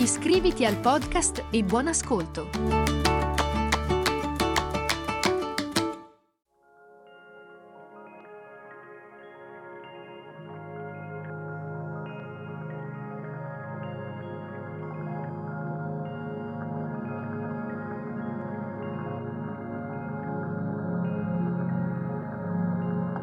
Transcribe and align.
Iscriviti 0.00 0.64
al 0.64 0.76
podcast 0.76 1.46
e 1.50 1.64
buon 1.64 1.88
ascolto! 1.88 2.48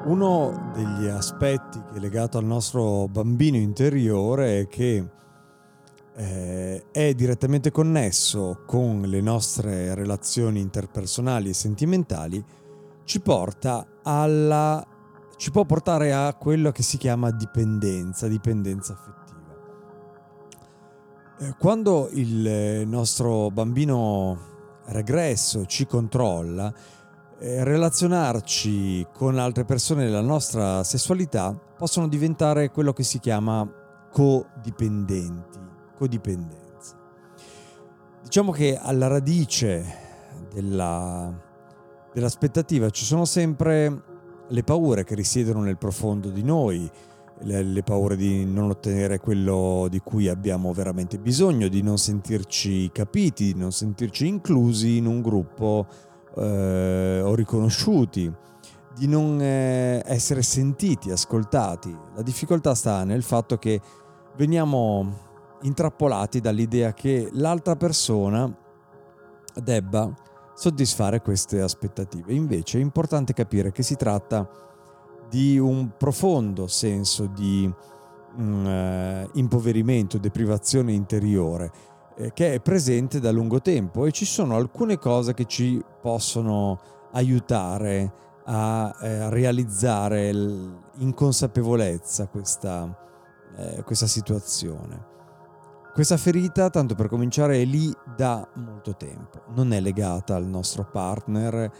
Uno 0.03 0.71
degli 0.73 1.07
aspetti 1.07 1.81
che 1.81 1.95
è 1.95 1.99
legato 1.99 2.37
al 2.37 2.43
nostro 2.43 3.07
bambino 3.07 3.55
interiore 3.55 4.59
è 4.59 4.67
che 4.67 5.23
eh, 6.15 6.85
è 6.91 7.13
direttamente 7.13 7.71
connesso 7.71 8.63
con 8.65 9.01
le 9.01 9.21
nostre 9.21 9.93
relazioni 9.95 10.59
interpersonali 10.59 11.49
e 11.49 11.53
sentimentali, 11.53 12.43
ci 13.03 13.19
porta 13.21 13.85
alla 14.03 14.85
ci 15.37 15.51
può 15.51 15.65
portare 15.65 16.13
a 16.13 16.33
quello 16.33 16.71
che 16.71 16.81
si 16.81 16.97
chiama 16.97 17.29
dipendenza, 17.31 18.27
dipendenza 18.27 18.93
affettiva. 18.93 19.33
Eh, 21.39 21.55
quando 21.59 22.09
il 22.13 22.87
nostro 22.87 23.51
bambino 23.51 24.53
regresso 24.85 25.65
ci 25.65 25.85
controlla, 25.85 26.73
eh, 27.39 27.63
relazionarci 27.63 29.07
con 29.13 29.37
altre 29.37 29.65
persone 29.65 30.05
nella 30.05 30.21
nostra 30.21 30.83
sessualità 30.83 31.53
possono 31.77 32.07
diventare 32.07 32.71
quello 32.71 32.93
che 32.93 33.03
si 33.03 33.19
chiama 33.19 33.69
codipendenti, 34.11 35.59
codipendenza. 35.95 36.63
Diciamo 38.21 38.51
che 38.51 38.77
alla 38.77 39.07
radice 39.07 39.85
della, 40.53 41.31
dell'aspettativa 42.13 42.89
ci 42.89 43.05
sono 43.05 43.25
sempre 43.25 44.01
le 44.47 44.63
paure 44.63 45.03
che 45.03 45.15
risiedono 45.15 45.61
nel 45.61 45.77
profondo 45.77 46.29
di 46.29 46.43
noi, 46.43 46.89
le, 47.39 47.63
le, 47.63 47.83
paure 47.83 48.15
di 48.15 48.45
non 48.45 48.69
ottenere 48.69 49.19
quello 49.19 49.87
di 49.89 49.99
cui 49.99 50.27
abbiamo 50.27 50.71
veramente 50.73 51.17
bisogno, 51.17 51.67
di 51.67 51.81
non 51.81 51.97
sentirci 51.97 52.89
capiti, 52.91 53.53
di 53.53 53.59
non 53.59 53.71
sentirci 53.71 54.27
inclusi 54.27 54.97
in 54.97 55.05
un 55.05 55.21
gruppo 55.21 55.85
eh, 56.37 57.21
o 57.23 57.35
riconosciuti, 57.35 58.31
di 58.95 59.07
non 59.07 59.41
eh, 59.41 60.01
essere 60.05 60.41
sentiti, 60.41 61.11
ascoltati. 61.11 61.95
La 62.15 62.21
difficoltà 62.21 62.73
sta 62.73 63.03
nel 63.03 63.23
fatto 63.23 63.57
che 63.57 63.81
veniamo 64.37 65.33
intrappolati 65.61 66.39
dall'idea 66.39 66.93
che 66.93 67.29
l'altra 67.33 67.75
persona 67.75 68.53
debba 69.61 70.13
soddisfare 70.53 71.21
queste 71.21 71.61
aspettative. 71.61 72.33
Invece 72.33 72.77
è 72.77 72.81
importante 72.81 73.33
capire 73.33 73.71
che 73.71 73.83
si 73.83 73.95
tratta 73.95 74.49
di 75.29 75.57
un 75.57 75.91
profondo 75.97 76.67
senso 76.67 77.25
di 77.25 77.71
mm, 78.39 78.65
eh, 78.65 79.29
impoverimento, 79.33 80.17
deprivazione 80.17 80.93
interiore 80.93 81.71
eh, 82.17 82.31
che 82.33 82.53
è 82.53 82.59
presente 82.61 83.19
da 83.19 83.31
lungo 83.31 83.61
tempo 83.61 84.05
e 84.05 84.11
ci 84.11 84.25
sono 84.25 84.55
alcune 84.55 84.97
cose 84.97 85.33
che 85.33 85.45
ci 85.45 85.83
possono 86.01 86.79
aiutare 87.11 88.23
a 88.45 88.95
eh, 89.01 89.29
realizzare 89.29 90.29
in 90.29 91.13
consapevolezza 91.13 92.27
questa, 92.27 92.95
eh, 93.57 93.83
questa 93.83 94.07
situazione. 94.07 95.13
Questa 95.95 96.17
ferita, 96.17 96.69
tanto 96.69 96.93
per 96.93 97.07
cominciare, 97.07 97.61
è 97.61 97.63
lì 97.63 97.89
da 98.15 98.45
molto 98.55 98.95
tempo, 98.97 99.43
non 99.55 99.71
è 99.71 99.79
legata 99.79 100.35
al 100.35 100.45
nostro 100.45 100.83
partner 100.83 101.71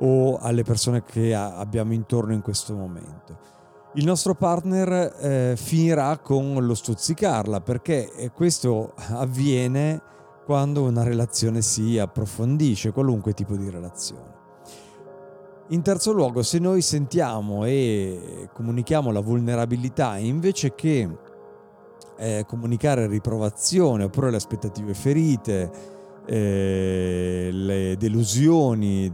o 0.00 0.38
alle 0.38 0.64
persone 0.64 1.04
che 1.04 1.32
abbiamo 1.34 1.92
intorno 1.94 2.32
in 2.32 2.42
questo 2.42 2.74
momento 2.74 3.58
il 3.94 4.04
nostro 4.04 4.36
partner 4.36 5.16
eh, 5.18 5.54
finirà 5.56 6.18
con 6.18 6.64
lo 6.64 6.74
stuzzicarla 6.74 7.60
perché 7.60 8.12
eh, 8.12 8.30
questo 8.30 8.94
avviene 8.94 10.00
quando 10.44 10.84
una 10.84 11.02
relazione 11.02 11.60
si 11.60 11.98
approfondisce, 11.98 12.92
qualunque 12.92 13.34
tipo 13.34 13.56
di 13.56 13.68
relazione. 13.68 14.38
In 15.70 15.82
terzo 15.82 16.12
luogo, 16.12 16.42
se 16.42 16.58
noi 16.58 16.82
sentiamo 16.82 17.64
e 17.64 18.48
comunichiamo 18.52 19.10
la 19.12 19.20
vulnerabilità 19.20 20.16
invece 20.18 20.74
che 20.74 21.08
eh, 22.20 22.44
comunicare 22.46 23.06
riprovazione 23.06 24.04
oppure 24.04 24.30
le 24.30 24.36
aspettative 24.36 24.92
ferite, 24.92 25.70
eh, 26.26 27.48
le 27.50 27.96
delusioni 27.96 29.10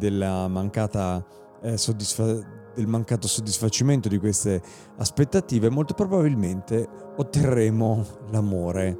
mancata 0.49 1.25
eh, 1.62 1.77
soddisfazione 1.77 2.55
del 2.77 2.87
mancato 2.87 3.27
soddisfacimento 3.27 4.06
di 4.06 4.19
queste 4.19 4.61
aspettative, 4.99 5.71
molto 5.71 5.95
probabilmente 5.95 6.87
otterremo 7.16 8.05
l'amore 8.33 8.99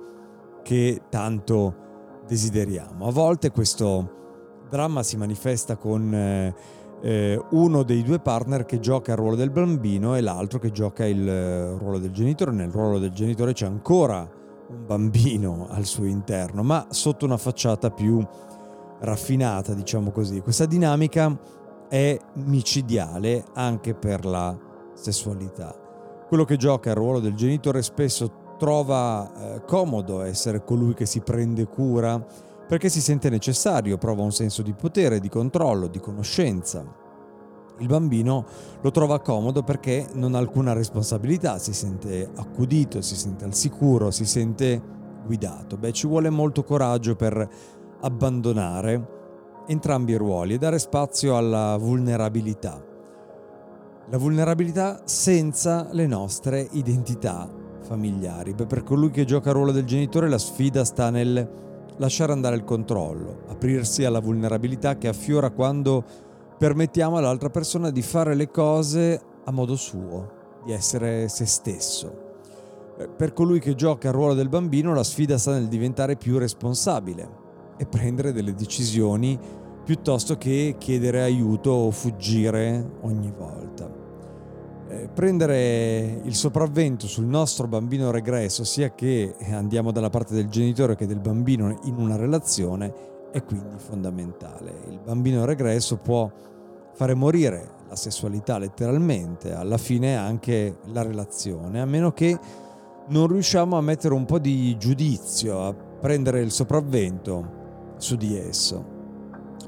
che 0.63 1.03
tanto 1.11 2.23
desideriamo. 2.27 3.07
A 3.07 3.11
volte 3.11 3.51
questo 3.51 4.65
dramma 4.71 5.03
si 5.03 5.19
manifesta 5.19 5.77
con 5.77 6.55
eh, 7.03 7.41
uno 7.51 7.83
dei 7.83 8.03
due 8.03 8.19
partner 8.19 8.65
che 8.65 8.81
gioca 8.81 9.13
il 9.13 9.19
ruolo 9.19 9.37
del 9.37 9.51
bambino 9.51 10.17
e 10.17 10.21
l'altro 10.21 10.59
che 10.59 10.71
gioca 10.71 11.07
il 11.07 11.29
eh, 11.29 11.77
ruolo 11.79 11.99
del 11.99 12.11
genitore. 12.11 12.53
Nel 12.53 12.71
ruolo 12.71 12.99
del 12.99 13.13
genitore 13.13 13.53
c'è 13.53 13.67
ancora 13.67 14.29
un 14.69 14.87
bambino 14.87 15.67
al 15.73 15.85
suo 15.85 16.05
interno, 16.05 16.63
ma 16.63 16.87
sotto 16.91 17.25
una 17.25 17.37
facciata 17.37 17.91
più 17.91 18.25
raffinata, 19.01 19.75
diciamo 19.75 20.11
così. 20.11 20.41
Questa 20.41 20.67
dinamica 20.67 21.39
è 21.89 22.19
micidiale 22.35 23.45
anche 23.55 23.95
per 23.95 24.25
la 24.25 24.57
sessualità. 24.95 25.75
Quello 26.27 26.45
che 26.45 26.57
gioca 26.57 26.91
il 26.91 26.97
ruolo 26.97 27.21
del 27.21 27.35
genitore 27.35 27.83
spesso 27.83 28.45
trova 28.59 29.31
eh, 29.55 29.65
comodo 29.65 30.23
essere 30.23 30.65
colui 30.65 30.95
che 30.95 31.07
si 31.07 31.21
prende 31.21 31.67
cura 31.67 32.25
perché 32.67 32.89
si 32.89 33.01
sente 33.01 33.31
necessario, 33.31 33.97
prova 33.97 34.23
un 34.23 34.33
senso 34.33 34.63
di 34.63 34.73
potere, 34.73 35.21
di 35.21 35.29
controllo, 35.29 35.87
di 35.87 36.01
conoscenza. 36.01 36.85
Il 37.79 37.87
bambino 37.87 38.45
lo 38.81 38.91
trova 38.91 39.21
comodo 39.21 39.63
perché 39.63 40.07
non 40.15 40.35
ha 40.35 40.39
alcuna 40.39 40.73
responsabilità, 40.73 41.59
si 41.59 41.75
sente 41.75 42.29
accudito, 42.35 43.03
si 43.03 43.15
sente 43.15 43.45
al 43.45 43.55
sicuro, 43.55 44.11
si 44.11 44.25
sente 44.25 44.83
guidato. 45.25 45.77
Beh, 45.77 45.93
ci 45.93 46.07
vuole 46.07 46.31
molto 46.31 46.65
coraggio 46.65 47.15
per 47.17 47.49
abbandonare 48.01 49.15
entrambi 49.67 50.13
i 50.13 50.17
ruoli 50.17 50.55
e 50.55 50.59
dare 50.59 50.79
spazio 50.79 51.37
alla 51.37 51.77
vulnerabilità. 51.77 52.83
La 54.09 54.19
vulnerabilità 54.19 55.03
senza 55.05 55.89
le 55.91 56.07
nostre 56.07 56.67
identità 56.73 57.51
familiari. 57.81 58.55
Beh, 58.55 58.67
per 58.67 58.85
colui 58.85 59.11
che 59.11 59.25
gioca 59.25 59.51
il 59.51 59.57
ruolo 59.57 59.73
del 59.73 59.85
genitore 59.85 60.29
la 60.29 60.39
sfida 60.39 60.85
sta 60.85 61.11
nel 61.11 61.65
lasciare 61.99 62.33
andare 62.33 62.57
il 62.57 62.65
controllo, 62.65 63.43
aprirsi 63.49 64.05
alla 64.05 64.21
vulnerabilità 64.21 64.97
che 64.97 65.09
affiora 65.09 65.51
quando 65.51 66.05
permettiamo 66.59 67.17
all'altra 67.17 67.51
persona 67.51 67.91
di 67.91 68.03
fare 68.03 68.35
le 68.35 68.51
cose 68.51 69.21
a 69.45 69.51
modo 69.51 69.77
suo, 69.77 70.31
di 70.65 70.73
essere 70.73 71.29
se 71.29 71.47
stesso. 71.47 72.25
Per 73.17 73.33
colui 73.33 73.61
che 73.61 73.75
gioca 73.75 74.09
il 74.09 74.15
ruolo 74.15 74.35
del 74.35 74.49
bambino 74.49 74.95
la 74.95 75.05
sfida 75.05 75.39
sta 75.39 75.53
nel 75.53 75.69
diventare 75.69 76.17
più 76.17 76.39
responsabile, 76.39 77.45
e 77.77 77.87
prendere 77.87 78.33
delle 78.33 78.55
decisioni 78.55 79.39
piuttosto 79.85 80.37
che 80.37 80.77
chiedere 80.79 81.23
aiuto 81.23 81.71
o 81.71 81.91
fuggire 81.91 82.99
ogni 83.03 83.33
volta. 83.37 83.96
Eh, 84.89 85.09
prendere 85.13 86.21
il 86.23 86.35
sopravvento 86.37 87.09
sul 87.09 87.25
nostro 87.25 87.67
bambino 87.67 88.13
regresso, 88.13 88.63
sia 88.63 88.95
che 88.95 89.35
andiamo 89.51 89.91
dalla 89.91 90.11
parte 90.11 90.35
del 90.35 90.49
genitore 90.49 90.95
che 90.95 91.07
del 91.07 91.19
bambino 91.19 91.77
in 91.85 91.97
una 91.97 92.15
relazione, 92.15 92.93
è 93.33 93.43
quindi 93.43 93.77
fondamentale. 93.79 94.73
Il 94.89 95.01
bambino 95.05 95.45
regresso 95.45 95.97
può 95.97 96.31
fare 96.95 97.15
morire 97.15 97.75
la 97.89 97.97
sessualità 97.97 98.59
letteralmente, 98.59 99.53
alla 99.53 99.77
fine 99.77 100.17
anche 100.17 100.79
la 100.93 101.03
relazione, 101.03 101.81
a 101.81 101.85
meno 101.85 102.13
che 102.13 102.39
non 103.09 103.27
riusciamo 103.27 103.77
a 103.77 103.81
mettere 103.81 104.15
un 104.15 104.25
po' 104.25 104.39
di 104.39 104.77
giudizio, 104.79 105.63
a 105.63 105.75
prendere 105.75 106.41
il 106.43 106.53
sopravvento 106.53 107.95
su 107.97 108.15
di 108.17 108.39
esso? 108.39 108.85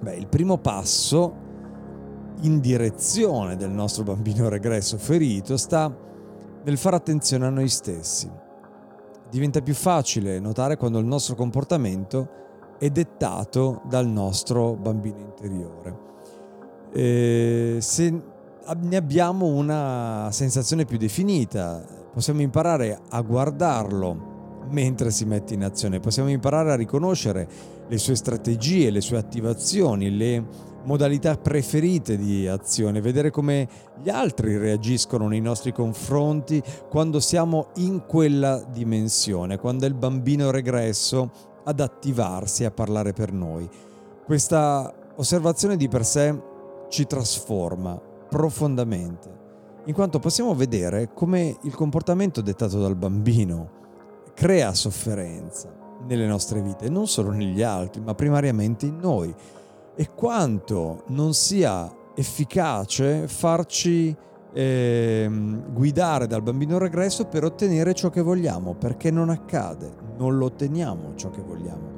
Beh, 0.00 0.14
il 0.14 0.28
primo 0.28 0.58
passo 0.58 1.46
in 2.42 2.60
direzione 2.60 3.56
del 3.56 3.70
nostro 3.70 4.04
bambino 4.04 4.48
regresso 4.48 4.98
ferito 4.98 5.56
sta 5.56 5.94
nel 6.64 6.76
fare 6.76 6.96
attenzione 6.96 7.46
a 7.46 7.50
noi 7.50 7.68
stessi. 7.68 8.30
Diventa 9.30 9.60
più 9.60 9.74
facile 9.74 10.38
notare 10.38 10.76
quando 10.76 10.98
il 10.98 11.04
nostro 11.04 11.34
comportamento 11.34 12.36
è 12.78 12.90
dettato 12.90 13.82
dal 13.88 14.06
nostro 14.06 14.74
bambino 14.74 15.18
interiore. 15.18 16.06
E 16.92 17.78
se 17.80 18.22
ne 18.76 18.96
abbiamo 18.96 19.46
una 19.46 20.28
sensazione 20.30 20.84
più 20.84 20.96
definita, 20.96 21.84
possiamo 22.12 22.40
imparare 22.40 23.00
a 23.10 23.20
guardarlo 23.20 24.36
mentre 24.70 25.10
si 25.10 25.24
mette 25.24 25.54
in 25.54 25.64
azione, 25.64 26.00
possiamo 26.00 26.28
imparare 26.28 26.72
a 26.72 26.76
riconoscere 26.76 27.48
le 27.86 27.98
sue 27.98 28.14
strategie, 28.14 28.90
le 28.90 29.00
sue 29.00 29.16
attivazioni, 29.16 30.14
le 30.14 30.44
modalità 30.84 31.36
preferite 31.36 32.16
di 32.16 32.46
azione, 32.46 33.00
vedere 33.00 33.30
come 33.30 33.68
gli 34.02 34.08
altri 34.08 34.56
reagiscono 34.56 35.28
nei 35.28 35.40
nostri 35.40 35.72
confronti 35.72 36.62
quando 36.88 37.20
siamo 37.20 37.68
in 37.76 38.04
quella 38.06 38.62
dimensione, 38.70 39.58
quando 39.58 39.84
è 39.84 39.88
il 39.88 39.94
bambino 39.94 40.50
regresso 40.50 41.30
ad 41.64 41.80
attivarsi, 41.80 42.64
a 42.64 42.70
parlare 42.70 43.12
per 43.12 43.32
noi. 43.32 43.68
Questa 44.24 44.92
osservazione 45.16 45.76
di 45.76 45.88
per 45.88 46.04
sé 46.04 46.36
ci 46.88 47.06
trasforma 47.06 48.00
profondamente, 48.28 49.36
in 49.84 49.94
quanto 49.94 50.18
possiamo 50.18 50.54
vedere 50.54 51.12
come 51.12 51.56
il 51.62 51.74
comportamento 51.74 52.40
dettato 52.40 52.80
dal 52.80 52.96
bambino 52.96 53.76
crea 54.34 54.72
sofferenza 54.74 55.68
nelle 56.06 56.26
nostre 56.26 56.62
vite, 56.62 56.88
non 56.88 57.06
solo 57.06 57.30
negli 57.30 57.62
altri, 57.62 58.00
ma 58.00 58.14
primariamente 58.14 58.86
in 58.86 58.98
noi 58.98 59.34
e 60.00 60.14
quanto 60.14 61.02
non 61.08 61.34
sia 61.34 61.92
efficace 62.14 63.26
farci 63.26 64.16
eh, 64.52 65.28
guidare 65.72 66.28
dal 66.28 66.40
bambino 66.40 66.78
regresso 66.78 67.24
per 67.24 67.42
ottenere 67.42 67.94
ciò 67.94 68.08
che 68.08 68.22
vogliamo, 68.22 68.76
perché 68.76 69.10
non 69.10 69.28
accade, 69.28 69.92
non 70.16 70.38
lo 70.38 70.44
otteniamo 70.44 71.16
ciò 71.16 71.30
che 71.30 71.42
vogliamo. 71.42 71.96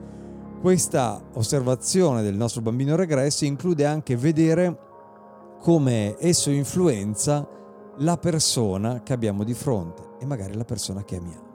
Questa 0.63 1.23
osservazione 1.35 2.23
del 2.23 2.37
nostro 2.37 2.63
bambino 2.63 2.97
regresso 2.97 3.45
include 3.45 3.85
anche 3.85 4.17
vedere 4.17 4.79
come 5.61 6.17
esso 6.19 6.51
influenza 6.51 7.47
la 7.99 8.17
persona 8.17 9.03
che 9.03 9.13
abbiamo 9.13 9.45
di 9.45 9.53
fronte 9.53 10.03
e 10.19 10.25
magari 10.25 10.55
la 10.55 10.65
persona 10.65 11.05
che 11.05 11.17
amiamo. 11.17 11.49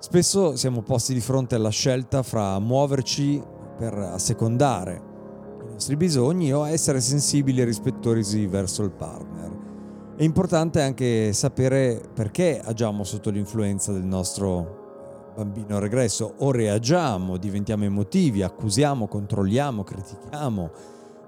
Spesso 0.00 0.56
siamo 0.56 0.82
posti 0.82 1.14
di 1.14 1.20
fronte 1.20 1.54
alla 1.54 1.68
scelta 1.68 2.24
fra 2.24 2.58
muoverci 2.58 3.40
per 3.76 3.94
assecondare 3.96 5.14
nostri 5.76 5.96
bisogni 5.96 6.54
o 6.54 6.66
essere 6.66 7.02
sensibili 7.02 7.60
e 7.60 7.64
rispettosi 7.64 8.46
verso 8.46 8.82
il 8.82 8.92
partner. 8.92 10.14
È 10.16 10.22
importante 10.22 10.80
anche 10.80 11.34
sapere 11.34 12.00
perché 12.14 12.58
agiamo 12.64 13.04
sotto 13.04 13.28
l'influenza 13.28 13.92
del 13.92 14.04
nostro 14.04 15.34
bambino 15.36 15.78
regresso 15.78 16.32
o 16.38 16.50
reagiamo, 16.50 17.36
diventiamo 17.36 17.84
emotivi, 17.84 18.42
accusiamo, 18.42 19.06
controlliamo, 19.06 19.84
critichiamo, 19.84 20.70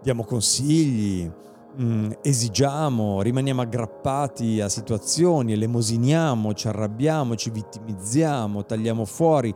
diamo 0.02 0.24
consigli, 0.24 1.30
mm, 1.78 2.12
esigiamo, 2.22 3.20
rimaniamo 3.20 3.60
aggrappati 3.60 4.62
a 4.62 4.70
situazioni, 4.70 5.52
elemosiniamo, 5.52 6.54
ci 6.54 6.68
arrabbiamo, 6.68 7.36
ci 7.36 7.50
vittimizziamo, 7.50 8.64
tagliamo 8.64 9.04
fuori, 9.04 9.52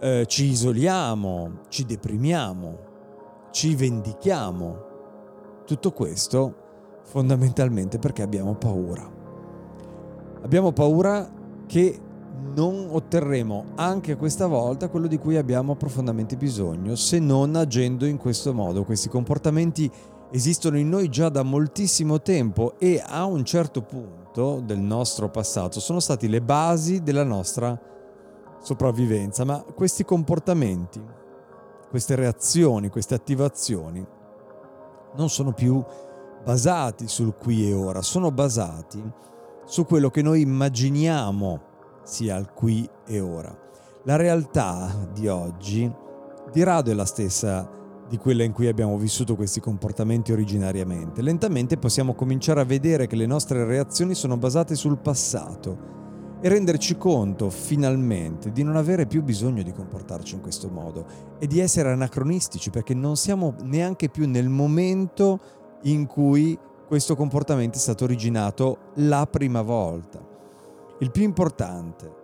eh, 0.00 0.24
ci 0.26 0.46
isoliamo, 0.46 1.58
ci 1.68 1.84
deprimiamo 1.84 2.88
ci 3.50 3.74
vendichiamo. 3.74 4.88
Tutto 5.66 5.92
questo 5.92 6.54
fondamentalmente 7.04 7.98
perché 7.98 8.22
abbiamo 8.22 8.54
paura. 8.54 9.08
Abbiamo 10.42 10.72
paura 10.72 11.30
che 11.66 12.00
non 12.54 12.88
otterremo 12.90 13.64
anche 13.76 14.16
questa 14.16 14.46
volta 14.46 14.88
quello 14.88 15.06
di 15.06 15.18
cui 15.18 15.36
abbiamo 15.36 15.76
profondamente 15.76 16.36
bisogno 16.36 16.96
se 16.96 17.18
non 17.18 17.54
agendo 17.54 18.06
in 18.06 18.16
questo 18.16 18.54
modo. 18.54 18.84
Questi 18.84 19.08
comportamenti 19.08 19.90
esistono 20.30 20.78
in 20.78 20.88
noi 20.88 21.08
già 21.08 21.28
da 21.28 21.42
moltissimo 21.42 22.20
tempo 22.22 22.78
e 22.78 23.02
a 23.04 23.24
un 23.24 23.44
certo 23.44 23.82
punto 23.82 24.60
del 24.64 24.78
nostro 24.78 25.28
passato 25.28 25.80
sono 25.80 26.00
stati 26.00 26.28
le 26.28 26.40
basi 26.40 27.02
della 27.02 27.24
nostra 27.24 27.78
sopravvivenza, 28.62 29.44
ma 29.44 29.64
questi 29.74 30.04
comportamenti 30.04 31.09
queste 31.90 32.14
reazioni, 32.14 32.88
queste 32.88 33.14
attivazioni 33.14 34.06
non 35.16 35.28
sono 35.28 35.52
più 35.52 35.84
basati 36.44 37.08
sul 37.08 37.34
qui 37.34 37.68
e 37.68 37.74
ora, 37.74 38.00
sono 38.00 38.30
basati 38.30 39.02
su 39.64 39.84
quello 39.84 40.08
che 40.08 40.22
noi 40.22 40.40
immaginiamo 40.40 41.60
sia 42.04 42.36
il 42.36 42.52
qui 42.52 42.88
e 43.04 43.20
ora. 43.20 43.52
La 44.04 44.14
realtà 44.14 45.08
di 45.12 45.26
oggi 45.26 45.92
di 46.52 46.62
rado 46.62 46.92
è 46.92 46.94
la 46.94 47.04
stessa 47.04 47.68
di 48.08 48.16
quella 48.18 48.44
in 48.44 48.52
cui 48.52 48.68
abbiamo 48.68 48.96
vissuto 48.96 49.34
questi 49.34 49.60
comportamenti 49.60 50.30
originariamente. 50.30 51.22
Lentamente 51.22 51.76
possiamo 51.76 52.14
cominciare 52.14 52.60
a 52.60 52.64
vedere 52.64 53.08
che 53.08 53.16
le 53.16 53.26
nostre 53.26 53.64
reazioni 53.64 54.14
sono 54.14 54.36
basate 54.36 54.76
sul 54.76 54.98
passato 54.98 55.98
e 56.42 56.48
renderci 56.48 56.96
conto 56.96 57.50
finalmente 57.50 58.50
di 58.50 58.62
non 58.62 58.76
avere 58.76 59.06
più 59.06 59.22
bisogno 59.22 59.62
di 59.62 59.72
comportarci 59.72 60.34
in 60.34 60.40
questo 60.40 60.68
modo 60.68 61.04
e 61.38 61.46
di 61.46 61.60
essere 61.60 61.90
anacronistici 61.90 62.70
perché 62.70 62.94
non 62.94 63.16
siamo 63.16 63.54
neanche 63.62 64.08
più 64.08 64.26
nel 64.26 64.48
momento 64.48 65.38
in 65.82 66.06
cui 66.06 66.58
questo 66.86 67.14
comportamento 67.14 67.76
è 67.76 67.80
stato 67.80 68.04
originato 68.04 68.78
la 68.94 69.26
prima 69.26 69.62
volta. 69.62 70.26
Il 71.00 71.10
più 71.10 71.22
importante 71.22 72.18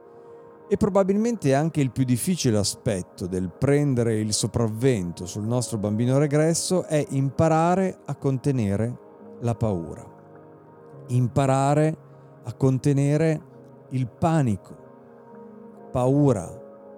e 0.68 0.76
probabilmente 0.76 1.54
anche 1.54 1.80
il 1.80 1.92
più 1.92 2.04
difficile 2.04 2.58
aspetto 2.58 3.26
del 3.26 3.52
prendere 3.56 4.18
il 4.18 4.32
sopravvento 4.32 5.26
sul 5.26 5.44
nostro 5.44 5.78
bambino 5.78 6.18
regresso 6.18 6.84
è 6.84 7.04
imparare 7.10 7.98
a 8.06 8.16
contenere 8.16 8.98
la 9.40 9.54
paura. 9.54 10.04
Imparare 11.08 11.96
a 12.42 12.52
contenere 12.54 13.54
il 13.90 14.06
panico, 14.06 14.76
paura, 15.90 16.46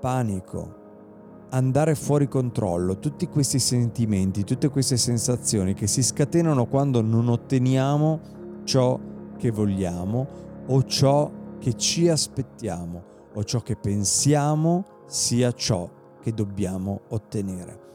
panico, 0.00 0.76
andare 1.50 1.95
fuori 1.95 2.28
controllo, 2.28 2.99
tutti 2.99 3.28
questi 3.28 3.59
sentimenti, 3.59 4.45
tutte 4.45 4.68
queste 4.68 4.97
sensazioni 4.97 5.75
che 5.75 5.87
si 5.87 6.02
scatenano 6.02 6.66
quando 6.66 7.00
non 7.00 7.28
otteniamo 7.28 8.21
ciò 8.64 8.99
che 9.37 9.50
vogliamo 9.50 10.26
o 10.66 10.85
ciò 10.85 11.30
che 11.59 11.75
ci 11.75 12.09
aspettiamo 12.09 13.02
o 13.35 13.45
ciò 13.45 13.61
che 13.61 13.76
pensiamo 13.76 14.85
sia 15.07 15.52
ciò 15.52 15.88
che 16.21 16.33
dobbiamo 16.33 17.00
ottenere. 17.09 17.87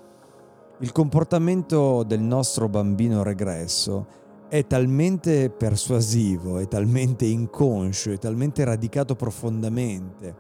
Il 0.80 0.92
comportamento 0.92 2.04
del 2.04 2.22
nostro 2.22 2.68
bambino 2.68 3.24
regresso 3.24 4.22
è 4.54 4.68
talmente 4.68 5.50
persuasivo, 5.50 6.60
è 6.60 6.68
talmente 6.68 7.26
inconscio, 7.26 8.12
è 8.12 8.20
talmente 8.20 8.64
radicato 8.64 9.16
profondamente 9.16 10.36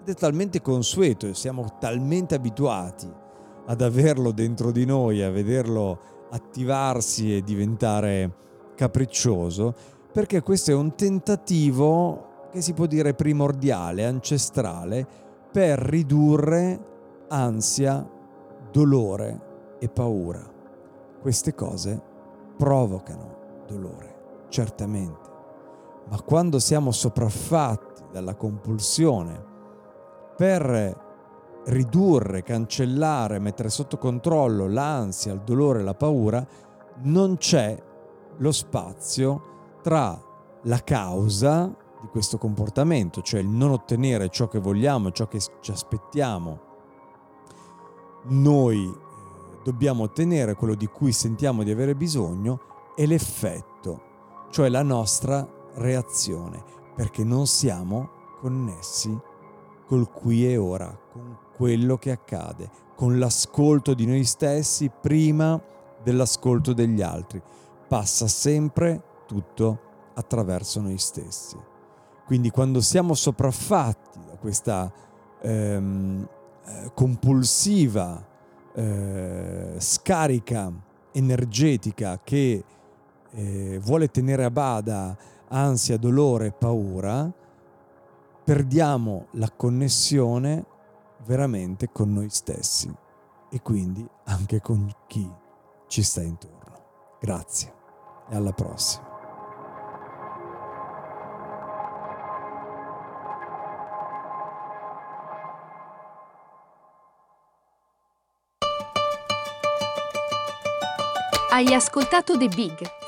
ed 0.00 0.08
è 0.08 0.14
talmente 0.14 0.62
consueto 0.62 1.26
e 1.26 1.34
siamo 1.34 1.76
talmente 1.78 2.34
abituati 2.34 3.12
ad 3.66 3.82
averlo 3.82 4.30
dentro 4.32 4.70
di 4.70 4.86
noi, 4.86 5.22
a 5.22 5.30
vederlo 5.30 6.00
attivarsi 6.30 7.36
e 7.36 7.42
diventare 7.42 8.36
capriccioso, 8.74 9.74
perché 10.14 10.40
questo 10.40 10.70
è 10.70 10.74
un 10.74 10.94
tentativo 10.94 12.48
che 12.50 12.62
si 12.62 12.72
può 12.72 12.86
dire 12.86 13.12
primordiale, 13.12 14.06
ancestrale, 14.06 15.06
per 15.52 15.78
ridurre 15.78 16.86
ansia, 17.28 18.08
dolore 18.72 19.40
e 19.78 19.90
paura. 19.90 20.42
Queste 21.20 21.54
cose 21.54 22.00
provocano 22.56 23.37
dolore, 23.68 24.46
certamente, 24.48 25.28
ma 26.08 26.20
quando 26.22 26.58
siamo 26.58 26.90
sopraffatti 26.90 28.04
dalla 28.10 28.34
compulsione 28.34 29.44
per 30.36 31.06
ridurre, 31.66 32.42
cancellare, 32.42 33.38
mettere 33.38 33.68
sotto 33.68 33.98
controllo 33.98 34.66
l'ansia, 34.66 35.32
il 35.32 35.40
dolore, 35.40 35.82
la 35.82 35.94
paura, 35.94 36.46
non 37.02 37.36
c'è 37.36 37.76
lo 38.38 38.52
spazio 38.52 39.42
tra 39.82 40.18
la 40.62 40.82
causa 40.82 41.74
di 42.00 42.08
questo 42.08 42.38
comportamento, 42.38 43.20
cioè 43.20 43.40
il 43.40 43.48
non 43.48 43.70
ottenere 43.70 44.28
ciò 44.28 44.48
che 44.48 44.58
vogliamo, 44.58 45.10
ciò 45.10 45.26
che 45.26 45.40
ci 45.60 45.70
aspettiamo, 45.70 46.66
noi 48.28 48.84
eh, 48.84 49.58
dobbiamo 49.62 50.04
ottenere 50.04 50.54
quello 50.54 50.74
di 50.74 50.86
cui 50.86 51.12
sentiamo 51.12 51.62
di 51.62 51.70
avere 51.70 51.94
bisogno 51.94 52.60
e 52.98 53.06
l'effetto, 53.06 54.02
cioè 54.50 54.68
la 54.68 54.82
nostra 54.82 55.48
reazione, 55.74 56.60
perché 56.96 57.22
non 57.22 57.46
siamo 57.46 58.10
connessi 58.40 59.16
col 59.86 60.10
qui 60.10 60.50
e 60.50 60.56
ora, 60.56 60.98
con 61.12 61.38
quello 61.54 61.96
che 61.96 62.10
accade, 62.10 62.68
con 62.96 63.20
l'ascolto 63.20 63.94
di 63.94 64.04
noi 64.04 64.24
stessi 64.24 64.90
prima 64.90 65.62
dell'ascolto 66.02 66.72
degli 66.72 67.00
altri. 67.00 67.40
Passa 67.86 68.26
sempre 68.26 69.00
tutto 69.28 69.80
attraverso 70.14 70.80
noi 70.80 70.98
stessi. 70.98 71.56
Quindi 72.26 72.50
quando 72.50 72.80
siamo 72.80 73.14
sopraffatti 73.14 74.18
da 74.26 74.36
questa 74.38 74.92
ehm, 75.40 76.28
eh, 76.64 76.90
compulsiva 76.94 78.26
eh, 78.74 79.74
scarica 79.78 80.72
energetica 81.12 82.20
che 82.22 82.64
eh, 83.30 83.78
vuole 83.82 84.08
tenere 84.08 84.44
a 84.44 84.50
bada 84.50 85.16
ansia, 85.48 85.96
dolore, 85.96 86.52
paura, 86.52 87.30
perdiamo 88.44 89.26
la 89.32 89.50
connessione 89.54 90.64
veramente 91.24 91.90
con 91.90 92.12
noi 92.12 92.28
stessi 92.30 92.94
e 93.50 93.62
quindi 93.62 94.06
anche 94.24 94.60
con 94.60 94.90
chi 95.06 95.30
ci 95.86 96.02
sta 96.02 96.22
intorno. 96.22 96.56
Grazie 97.20 97.72
e 98.28 98.36
alla 98.36 98.52
prossima. 98.52 99.06
Hai 111.50 111.74
ascoltato 111.74 112.38
The 112.38 112.46
Big 112.48 112.97